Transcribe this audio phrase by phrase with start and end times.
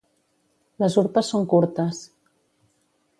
[0.83, 2.03] Les urpes són curtes.